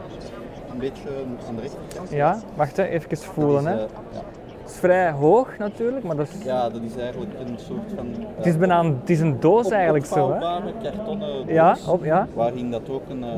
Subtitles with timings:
[0.71, 1.09] een beetje
[1.47, 2.09] aan de rechterkant.
[2.09, 3.63] Ja, wacht hè, even voelen.
[3.63, 3.79] Dat Hè.
[3.83, 4.21] eh, ja.
[4.67, 8.05] Het is vrij hoog natuurlijk, maar dat is, ja, dat is eigenlijk een soort van...
[8.19, 10.31] eh, het, is bijna een, het is een doos eigenlijk zo.
[10.33, 10.39] Hè.
[10.81, 12.27] kartonnen doos, Ja, op, ja.
[12.33, 13.29] waarin dat ook een, eh,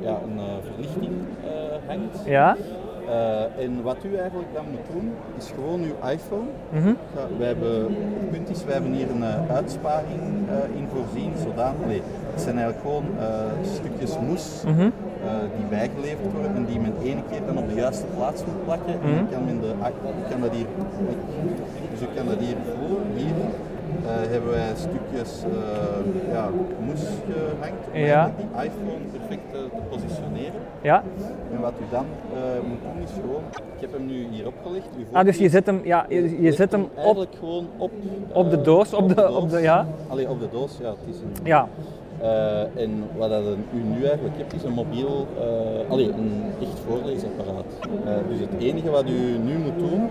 [0.00, 1.12] ja, een eh, verlichting
[1.44, 1.50] eh,
[1.88, 2.18] hangt.
[2.24, 2.56] Ja,
[3.08, 6.48] Eh, en wat u eigenlijk dan moet doen, is gewoon uw iPhone.
[7.16, 7.82] Ja, wij hebben,
[8.20, 11.82] het punt is, wij hebben hier een eh, uitsparing eh, in voorzien, zodanig.
[11.84, 12.02] Allee,
[12.32, 13.26] het zijn eigenlijk gewoon eh,
[13.74, 14.90] stukjes moes Mhm.
[15.24, 18.64] Eh, die bijgeleverd worden en die men ene keer dan op de juiste plaats moet
[18.64, 18.92] plakken.
[18.92, 19.32] En dan Mhm.
[19.32, 19.70] kan men de,
[20.30, 20.66] kan dat hier,
[21.92, 23.06] dus u kan dat hier voelen.
[23.14, 23.34] Hier
[24.06, 26.48] eh, hebben wij stukjes eh, ja,
[26.86, 28.30] moes gehangt om Ja.
[28.36, 30.60] die iPhone perfect te positioneren.
[30.82, 31.02] ja.
[31.54, 32.04] En wat u dan
[32.68, 33.42] moet doen is gewoon,
[33.74, 34.86] ik heb hem nu hier opgelegd.
[34.98, 37.90] U Ah, dus je zet hem, ja, je, zet hem op, eigenlijk gewoon op,
[38.32, 39.86] op de doos, op de, op de, ja.
[40.08, 40.88] Allee, op de doos, ja.
[40.88, 41.68] Het is een, Ja,
[42.20, 45.26] Eh, en wat dat een- u nu eigenlijk hebt, is een mobiel,
[45.88, 47.64] allee, een echt voorleesapparaat.
[48.04, 50.08] Eh, dus het enige wat u nu moet doen,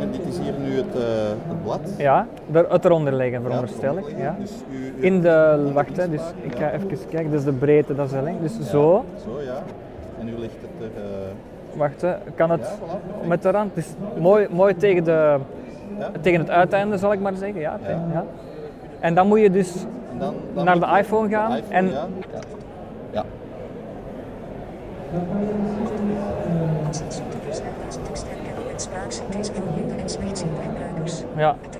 [0.00, 0.94] en dit is hier nu het,
[1.48, 1.80] het blad.
[1.98, 2.26] ja.
[2.52, 4.04] Er, het eronder leggen Ja, veronderstel ik.
[4.18, 4.36] Ja.
[4.40, 7.94] Dus u, u In de, wacht hè, dus ik ga even kijken, dus de breedte,
[7.94, 8.42] dat is de lengte.
[8.42, 9.62] Dus Ja, zo, Zo, ja.
[10.20, 11.02] En u legt het er...
[11.78, 13.86] wacht hè, kan het voilà, met de rand, dus
[14.18, 15.36] mooi, mooi tegen, de,
[15.98, 16.10] Ja.
[16.20, 17.60] tegen het uiteinde zal ik maar zeggen.
[17.60, 17.78] Ja.
[19.00, 19.84] En dan moet je dus
[20.20, 22.08] dan, dan Naar de iPhone de gaan iPhone, en- Ja,
[23.12, 23.24] ja.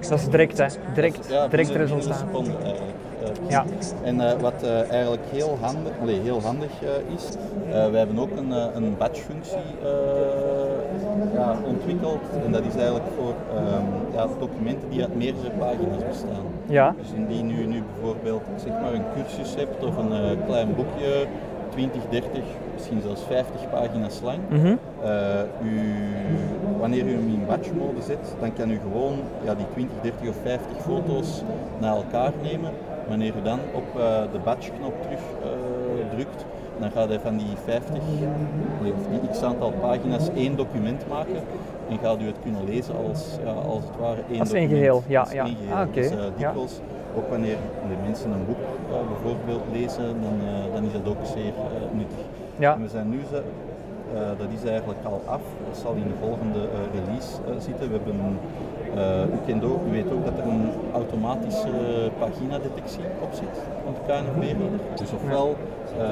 [0.09, 0.67] dat is direct hè.
[0.95, 2.25] Direct, direct een resultaat.
[3.23, 3.65] Eh, Ja.
[4.05, 5.93] En eh, wat eh, eigenlijk heel handig,
[6.23, 6.71] heel handig
[7.15, 7.29] is,
[7.91, 9.59] we hebben ook een, een batch-functie
[11.35, 12.21] ja, ontwikkeld.
[12.45, 16.45] En dat is eigenlijk voor ehm, ja, documenten die uit meerdere pagina's bestaan.
[16.67, 21.27] Ja, Dus indien u nu bijvoorbeeld zeg maar een cursus hebt of een klein boekje,
[21.71, 22.31] 20, 30,
[22.75, 24.39] misschien zelfs 50 pagina's lang.
[24.49, 24.75] Mhm.
[25.65, 25.81] u,
[26.81, 29.15] wanneer u hem in batch mode zet, dan kan u gewoon
[29.45, 31.43] ja, die 20, 30 of 50 foto's
[31.79, 32.71] naar elkaar nemen.
[33.11, 36.45] Wanneer u dan op eh, de batch knop terug eh, drukt,
[36.81, 37.93] dan gaat hij van die 50
[38.83, 41.41] nee, of die x aantal pagina's één document maken
[41.91, 44.73] en gaat u het kunnen lezen als, ja, als het ware één Als document.
[44.73, 45.45] geheel, ja, Als ja.
[45.45, 45.75] één geheel.
[45.77, 45.95] Ah.
[45.95, 46.53] Dus eh, Ja.
[47.17, 47.57] ook wanneer
[47.89, 48.63] de mensen een boek
[49.09, 50.35] bijvoorbeeld lezen, dan,
[50.75, 51.53] dan is dat ook zeer
[51.93, 52.19] nuttig.
[52.57, 52.75] Ja.
[52.75, 53.43] En we zijn nu, ze-
[54.39, 57.87] dat is eigenlijk al af, dat zal in de volgende eh, release eh, zitten.
[57.91, 58.39] We hebben,
[58.95, 61.71] eh, u, kent ook, u weet ook dat er een automatische
[62.19, 63.57] paginadetectie op zit
[63.89, 64.81] op de KNFB-reader.
[64.97, 65.57] Dus ofwel
[65.99, 66.03] eh,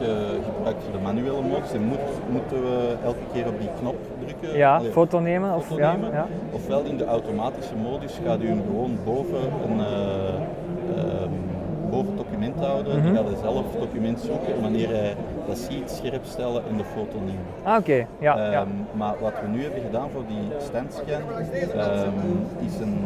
[0.00, 1.98] je gebruikt je de manuele modus en moet,
[2.30, 4.56] moeten we elke keer op die knop drukken.
[4.58, 6.12] ja, Allee, foto nemen of foto ja, nemen.
[6.12, 6.26] ja.
[6.52, 10.28] Ofwel in de automatische modus gaat u hem gewoon boven een eh,
[10.96, 11.30] ehm,
[11.90, 12.96] boven het document houden.
[12.96, 13.04] Mhm.
[13.04, 15.14] Dan gaat hij zelf het document zoeken en wanneer hij
[15.46, 17.44] dat ziet, scherp stellen en de foto nemen.
[17.62, 18.52] Ah, oké, ja, ja.
[18.52, 21.20] Ehm, maar wat we nu hebben gedaan voor die standscan
[21.74, 22.98] ehm, is een,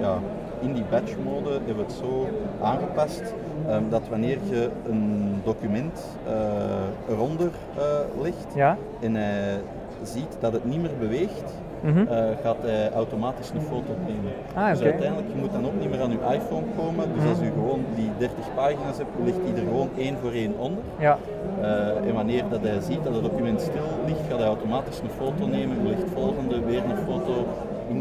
[0.00, 0.18] ja,
[0.60, 2.28] in die batch mode hebben we het zo
[2.62, 3.22] aangepast
[3.68, 9.60] ehm, dat wanneer je een document eh, eronder eh, legt Ja, en hij
[10.02, 11.52] ziet dat het niet meer beweegt,
[11.90, 11.98] mhm.
[11.98, 14.32] eh, gaat hij automatisch een foto nemen.
[14.54, 17.04] Ah, Dus uiteindelijk, je moet dan ook niet meer aan je iPhone komen.
[17.14, 20.54] Dus als u gewoon die 30 pagina's hebt, ligt die er gewoon één voor één
[20.58, 20.82] onder.
[20.98, 21.18] ja.
[21.60, 25.10] Eh, en wanneer dat hij ziet dat het document stil ligt, gaat hij automatisch een
[25.18, 25.76] foto nemen.
[25.84, 27.46] U legt volgende, weer een foto.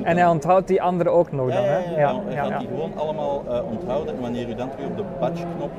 [0.04, 1.78] En hij onthoudt die andere ook nog dan, ja, hè?
[1.92, 4.16] ja, ja, hij gaat die gewoon allemaal eh, onthouden.
[4.16, 5.72] En wanneer u dan terug op de batch-knop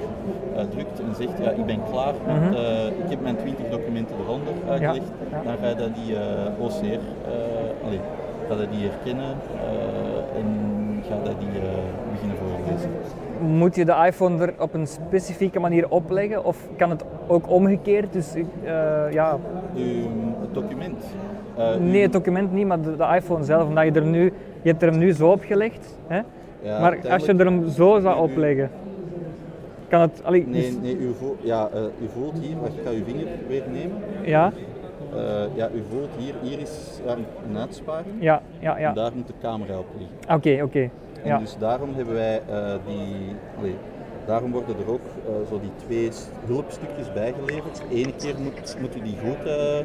[0.56, 2.52] eh, drukt en zegt, ja, ik ben klaar, met, Mhm.
[2.54, 5.10] eh, ik heb mijn 20 documenten eronder uitgelegd,
[5.44, 6.14] dan ga je dan die
[6.58, 7.00] OCR,
[7.84, 8.00] allee,
[8.48, 9.36] gaat hij die herkennen
[10.36, 10.46] en
[11.08, 11.48] gaat hij die
[12.12, 12.90] beginnen voorlezen.
[13.40, 18.12] Moet je de iPhone er op een specifieke manier opleggen of kan het ook omgekeerd?
[18.12, 19.38] Dus eh, ja,
[20.40, 21.04] het document.
[21.56, 24.24] eh, nee, het document niet, maar de, de iPhone zelf, omdat je er nu,
[24.62, 26.20] je hebt er hem nu zo opgelegd, hè?
[26.62, 28.70] ja, maar als je er hem zo zou opleggen,
[29.88, 32.90] kan het, allee, Nee, nee u, voelt, ja, eh, u voelt hier, wacht, ik ga
[32.90, 33.96] uw vinger weer nemen.
[34.24, 34.52] ja,
[35.54, 37.16] ja, u voelt hier, hier is ja,
[37.48, 38.14] een uitsparing.
[38.18, 38.88] ja, ja, ja.
[38.88, 40.36] En daar moet de camera op liggen.
[40.36, 40.90] Oké, oké.
[41.26, 41.38] En Ja.
[41.38, 43.76] dus daarom hebben wij eh, die, allee,
[44.26, 46.10] daarom worden er ook eh, zo die twee
[46.46, 47.82] hulpstukjes bijgeleverd.
[47.92, 49.84] Eén keer moet, moet u die goed eh,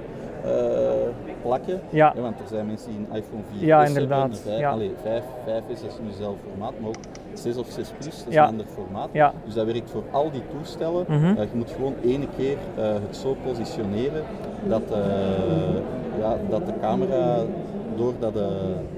[1.42, 1.82] plakken.
[1.90, 2.14] Ja.
[2.22, 4.30] want er zijn mensen die een iPhone 4 Ja, inderdaad.
[4.30, 4.70] een 5, Ja.
[4.72, 6.96] allee, 5, 5 is dat is nu zelf formaat, maar ook
[7.34, 8.44] 6 of 6 plus, dat is Ja.
[8.44, 9.10] een ander formaat.
[9.12, 9.34] Ja.
[9.46, 11.06] Dus dat werkt voor al die toestellen.
[11.08, 14.24] Eh, je moet gewoon ene keer eh, het zo positioneren
[14.68, 14.82] dat,
[16.20, 17.36] ja, dat de camera
[17.96, 18.44] door dat, eh,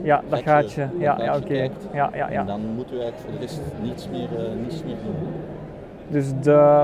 [0.04, 0.82] Ja, dat gaatje.
[0.92, 1.54] dat Ja, ja oké.
[1.54, 2.30] Ja, ja, ja.
[2.40, 5.32] En dan moeten we eigenlijk voor de rest niets meer, eh, niets meer doen.
[6.08, 6.84] Dus de,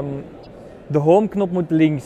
[0.88, 2.06] de home-knop moet links.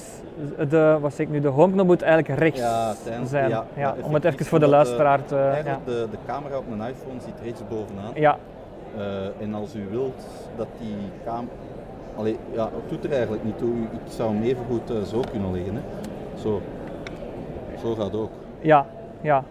[0.70, 1.40] De, wat zeg ik nu?
[1.40, 3.50] De home-knop moet eigenlijk rechts Ja, tijdens- zijn.
[3.76, 5.36] ja, om het even voor de eh, luisteraar te...
[5.66, 5.80] Ja.
[5.86, 8.12] De, de camera op een iPhone zit rechts bovenaan.
[8.14, 8.38] ja,
[9.40, 10.96] en als u wilt dat die
[11.26, 11.52] camera...
[12.18, 13.74] Allee, ja, het doet er eigenlijk niet toe.
[13.92, 15.76] Ik zou hem even goed zo kunnen leggen.
[15.76, 15.82] Hè.
[16.42, 16.62] Zo.
[17.82, 18.30] Zo gaat ook.
[18.62, 18.86] ja,
[19.22, 19.44] ja.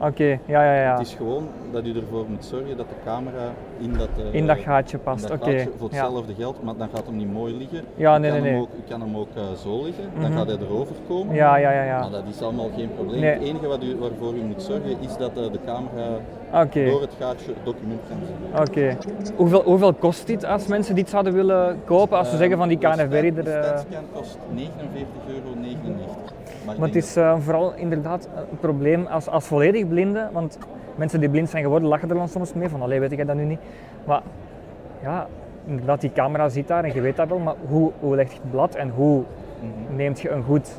[0.00, 0.90] Oké, ja, ja, ja.
[0.98, 4.46] Het is gewoon dat u ervoor moet zorgen dat de camera in dat, eh, In
[4.46, 5.68] dat gaatje past, oké.
[5.76, 6.02] voor Ja.
[6.02, 7.80] hetzelfde geld, maar dan gaat hem niet mooi liggen.
[7.94, 8.60] Ja, nee, kan nee, hem nee.
[8.60, 10.38] Ook, u kan hem ook eh, zo liggen, dan Mhm.
[10.38, 11.34] gaat hij erover komen.
[11.34, 12.00] Ja, ja, ja, ja.
[12.00, 13.20] Maar dat is allemaal geen probleem.
[13.20, 13.30] Nee.
[13.32, 16.08] Het enige wat u, waarvoor u moet zorgen is dat eh, de camera
[16.74, 18.60] door het gaatje het document kan zien.
[18.68, 18.96] Oké.
[19.36, 22.18] Hoeveel, hoeveel kost dit als mensen dit zouden willen kopen?
[22.18, 22.78] Als ze zeggen van die
[23.34, 26.27] de sta- eh, De stadscan kost 49,99 euro.
[26.76, 30.58] Maar, het is eh, vooral inderdaad een probleem als, als volledig blinde, want
[30.96, 33.36] mensen die blind zijn geworden lachen er dan soms mee van, allee weet ik dat
[33.36, 33.60] nu niet.
[34.04, 34.22] Maar
[35.02, 35.26] ja,
[35.66, 38.38] inderdaad die camera zit daar en je weet dat wel, maar hoe, hoe leg je
[38.42, 39.22] het blad en hoe
[39.60, 39.96] Mhm.
[39.96, 40.70] neemt je een goed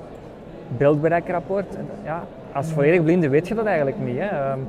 [0.77, 1.77] beeldbereikrapport?
[2.03, 4.18] Ja, als volledig blinde weet je dat eigenlijk niet.
[4.18, 4.25] Hè.
[4.25, 4.59] Ehm,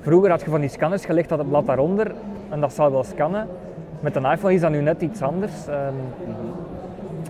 [0.00, 2.14] vroeger had je van die scanners gelegd dat het blad daaronder
[2.48, 3.46] en dat zou wel scannen.
[4.00, 5.66] Met een iPhone is dat nu net iets anders.
[5.68, 5.92] Ehm,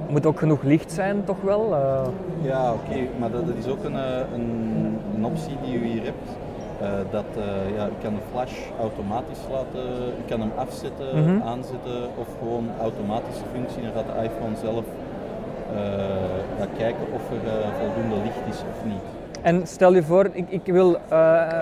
[0.09, 0.17] Mhm.
[0.17, 1.75] moet ook genoeg licht zijn, toch wel?
[1.75, 2.01] Eh,
[2.43, 6.05] Ja, oké, maar dat, dat is ook een, eh, een, een optie die u hier
[6.05, 6.29] hebt.
[6.81, 9.87] Eh, dat eh, ja, u kan de flash automatisch laten,
[10.21, 11.43] u kan hem afzetten, Mhm.
[11.49, 13.83] aanzetten of gewoon automatische functie.
[13.83, 14.85] Dan gaat de iPhone zelf
[16.77, 19.03] kijken of er voldoende licht is of niet.
[19.43, 20.97] En stel je voor, ik, ik wil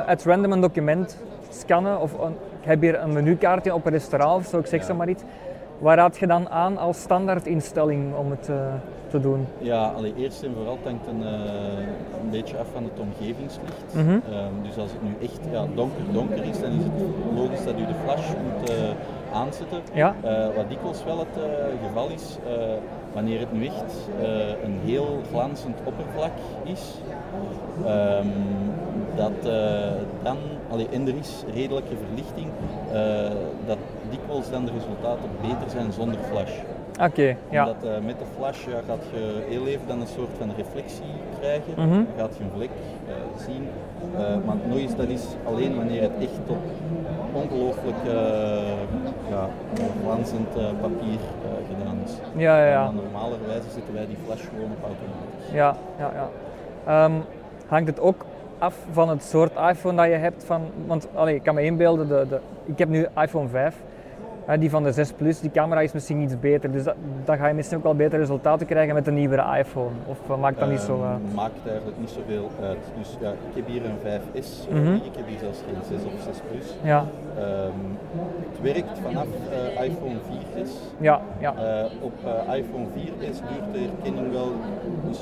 [0.07, 1.17] uit random een document
[1.51, 4.81] scannen of een- ik heb hier een menukaartje op een restaurant of zo, ik zeg
[4.81, 4.87] Ja.
[4.87, 5.23] zo maar iets.
[5.79, 8.57] Waar raad je dan aan als standaard instelling om het eh,
[9.09, 9.47] te doen?
[9.59, 13.95] Ja, allee, eerst en vooral hangt een, eh, een beetje af van het omgevingslicht.
[13.95, 14.09] Mhm.
[14.11, 16.93] Ehm, dus als het nu echt ja, donker donker is, dan is het
[17.35, 18.77] logisch dat u de flash moet eh,
[19.37, 19.81] aanzetten.
[19.93, 20.15] Ja.
[20.23, 22.53] Eh, wat dikwijls wel het eh, geval is, eh,
[23.13, 24.09] wanneer het nu echt
[24.65, 26.33] een heel glanzend oppervlak
[26.65, 27.01] is,
[27.85, 28.29] ehm,
[29.17, 29.53] dat
[30.23, 30.37] dan,
[30.71, 32.49] allee, en er is redelijke verlichting,
[33.67, 33.79] dat
[34.11, 36.53] dikwijls dan de resultaten beter zijn zonder flash.
[37.01, 37.67] Oké, ja.
[37.67, 41.13] Omdat eh, met de flash ja, gaat je heel even dan een soort van reflectie
[41.41, 42.03] krijgen, Mhm.
[42.19, 42.71] gaat je een vlek
[43.09, 43.15] eh,
[43.47, 43.69] zien.
[44.17, 46.59] Eh, maar nog eens, dat is alleen wanneer het echt op
[47.33, 47.97] ongelooflijk
[49.31, 49.49] ja,
[50.03, 50.49] glanzend
[50.81, 51.19] papier
[51.69, 52.13] gedaan is.
[52.37, 52.91] Ja, ja, ja.
[52.91, 55.53] Normalerwijze zetten wij die flash gewoon op automatisch.
[55.53, 56.29] Ja, ja, ja.
[57.05, 57.13] Ehm,
[57.67, 58.25] hangt het ook
[58.59, 60.45] af van het soort iPhone dat je hebt?
[60.45, 63.77] Van, want allee, ik kan me inbeelden, de, de, ik heb nu iPhone 5.
[64.55, 66.71] Die van de 6 Plus, die camera is misschien iets beter.
[66.73, 66.95] Dus dat,
[67.25, 69.91] dan ga je misschien ook wel betere resultaten krijgen met een nieuwere iPhone.
[70.07, 71.35] Of eh, maakt dat niet zo Ehm, uit?
[71.35, 72.79] Maakt eigenlijk niet zoveel uit.
[72.99, 74.95] Dus ja, ik heb hier een 5S, eh, Mhm.
[74.95, 76.75] ik heb hier zelfs geen 6 of 6 Plus.
[76.83, 77.05] Ja,
[77.39, 77.81] Ehm,
[78.51, 80.71] het werkt vanaf eh, iPhone 4S.
[80.99, 81.55] ja, ja.
[81.55, 84.53] Eh, op eh, iPhone 4S duurt de herkenning wel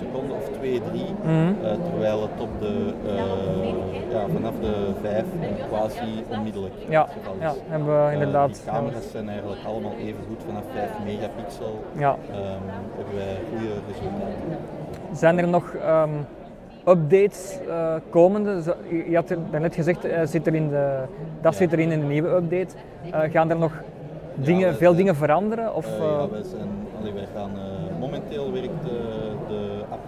[0.00, 1.64] een seconde of 2, 3, Mhm.
[1.64, 5.24] eh, terwijl het op de, eh, ja, vanaf de 5
[5.68, 8.54] quasi onmiddellijk Ja, het ja, hebben we Eh, inderdaad.
[8.54, 11.84] die camera's zijn eigenlijk allemaal even goed vanaf 5 megapixel.
[11.98, 12.16] Ja.
[12.30, 12.40] ehm,
[12.96, 14.58] hebben wij goede resultaten.
[15.12, 16.10] Zijn er nog ehm,
[16.88, 18.62] updates eh, komende?
[19.08, 20.98] Je had er daarnet gezegd, zit er in de,
[21.40, 21.58] dat Ja.
[21.58, 22.74] zit erin in de nieuwe update.
[23.30, 23.72] Gaan er nog
[24.34, 25.74] dingen, veel zijn- dingen veranderen?
[25.74, 26.68] Of, ja, wij, zijn,
[27.00, 27.50] allee, wij gaan,
[28.00, 28.84] momenteel werkt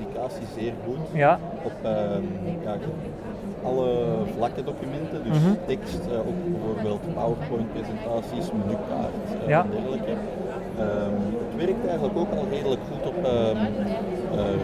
[0.01, 0.99] applicatie zeer goed.
[1.13, 1.39] ja?
[1.65, 2.23] op ehm,
[2.65, 2.75] ja,
[3.63, 3.89] alle
[4.37, 5.53] vlakke documenten, dus Mhm.
[5.67, 9.61] tekst, eh, ook bijvoorbeeld PowerPoint-presentaties, menukaart eh, Ja.
[9.63, 10.11] en dergelijke.
[10.79, 13.57] Ehm, het werkt eigenlijk ook al redelijk goed op ehm,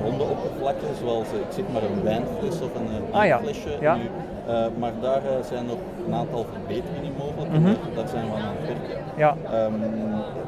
[0.04, 3.36] ronde oppervlakken, zoals eh, ik zeg maar een wijnfles of een eh, Ah, ja.
[3.38, 3.72] bierflesje.
[3.80, 3.94] Ja.
[3.96, 4.02] Nu,
[4.46, 7.74] eh, maar daar eh, zijn nog een aantal verbeteringen mogelijk, Mhm.
[7.96, 9.00] daar zijn we aan het werken.
[9.16, 9.78] Ja, Ehm,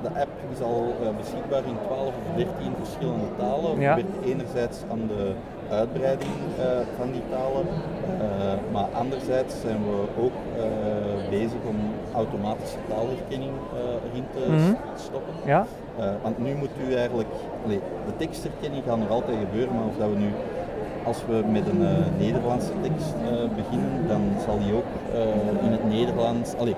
[0.03, 3.75] de app is al beschikbaar in 12 of 13 verschillende talen.
[3.75, 3.95] We Ja.
[3.95, 5.25] werken enerzijds aan de
[5.71, 6.35] uitbreiding
[6.99, 7.67] van die talen,
[8.73, 10.37] maar anderzijds zijn we ook
[11.39, 11.79] bezig om
[12.15, 14.75] automatische taalherkenning eh, erin te Mhm.
[15.07, 15.35] stoppen.
[15.55, 15.63] ja,
[15.99, 17.33] Eh, want nu moet u eigenlijk,
[18.07, 20.31] de tekstherkenning gaat nog altijd gebeuren, maar of dat we nu,
[21.11, 21.93] als we met een eh,
[22.25, 23.15] Nederlandse tekst
[23.61, 24.91] beginnen, dan zal die ook
[25.67, 26.77] in het Nederlands, allee,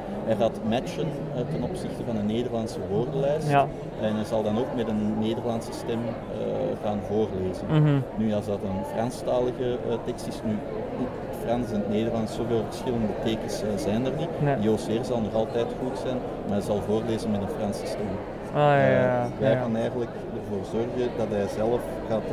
[0.69, 3.49] matchen eh, ten opzichte van een Nederlandse woordenlijst.
[3.51, 3.67] Ja.
[4.01, 6.47] En hij zal dan ook met een Nederlandse stem eh,
[6.83, 7.67] gaan voorlezen.
[7.69, 7.99] Mhm.
[8.17, 10.53] Nu, als dat een Franstalige eh, tekst is, nu
[10.99, 14.43] het Frans en het Nederlands, zoveel verschillende tekens zijn er niet.
[14.43, 14.59] Nee.
[14.59, 18.09] Die OCR zal nog altijd goed zijn, maar hij zal voorlezen met een Franse stem.
[18.55, 19.61] Ah, ja, ja, wij ja.
[19.61, 22.29] gaan eigenlijk ervoor zorgen dat hij zelf gaat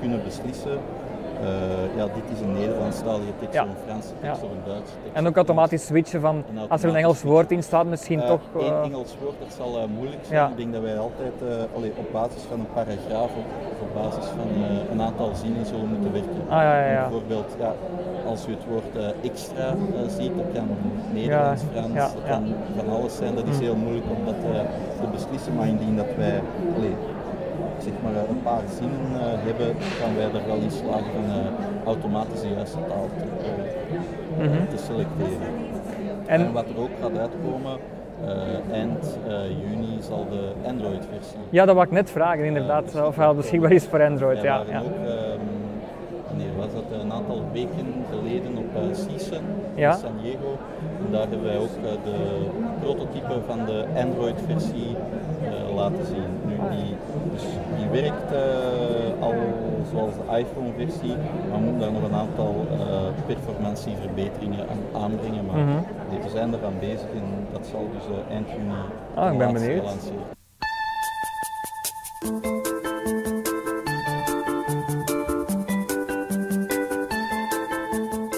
[0.00, 0.78] kunnen beslissen.
[1.42, 3.62] Eh, ja, dit is een Nederlandstalige tekst, Ja.
[3.62, 4.46] of een Franse tekst Ja.
[4.46, 5.16] of een Duitse tekst.
[5.18, 8.40] En ook automatisch switchen van, als er een Engels woord in staat, misschien Eh, toch...
[8.58, 10.40] Eén eh, Engels woord, dat zal moeilijk zijn.
[10.40, 10.48] Ja.
[10.48, 11.32] Ik denk dat wij altijd
[11.76, 13.46] allee, op basis van een paragraaf of,
[13.82, 14.48] op basis van
[14.92, 16.40] een aantal zinnen zullen moeten werken.
[16.48, 17.02] Ah, ja, ja, ja.
[17.08, 17.72] Bijvoorbeeld, ja,
[18.26, 19.74] als u het woord extra
[20.18, 20.68] ziet, dat kan
[21.12, 22.30] Nederlands, Frans, ja, dat ja.
[22.30, 23.34] kan van alles zijn.
[23.34, 23.62] Dat is Mm.
[23.62, 24.34] heel moeilijk om dat
[25.00, 26.40] te beslissen, maar indien dat wij
[26.76, 26.94] allee,
[27.84, 29.68] zeg maar, eh, een paar zinnen eh, hebben,
[30.00, 33.24] gaan wij er wel in slagen van eh, automatisch de juiste taal te,
[34.44, 34.66] Mhm.
[34.74, 35.48] te selecteren.
[36.26, 37.76] En- En, wat er ook gaat uitkomen,
[38.72, 39.18] eind
[39.62, 41.38] juni zal de Android-versie.
[41.50, 42.92] Ja, dat wou ik net vragen, inderdaad.
[42.92, 44.42] dus- of hij al beschikbaar is voor Android.
[44.42, 44.78] Ja, ja.
[44.80, 44.86] ook,
[46.28, 47.86] wanneer was dat, een aantal weken
[48.58, 49.92] op uh, CSUN Ja.
[49.92, 50.50] in San Diego.
[51.06, 52.16] En daar hebben wij ook eh, de
[52.80, 54.96] prototype van de Android-versie
[55.44, 56.30] eh, laten zien.
[56.46, 56.94] Nu, die,
[57.32, 57.42] dus
[57.76, 58.32] die werkt
[59.20, 59.34] al
[59.92, 61.14] zoals de iPhone-versie,
[61.50, 62.54] maar we moeten daar nog een aantal
[63.26, 65.44] performantieverbeteringen aan aanbrengen.
[65.46, 65.78] Maar Mhm.
[66.10, 68.74] nee, we zijn eraan bezig en dat zal dus eind juni
[69.14, 69.82] Ah, ik ben benieuwd.